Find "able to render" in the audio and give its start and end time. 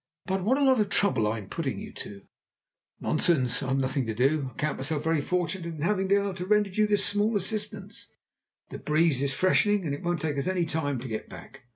6.23-6.71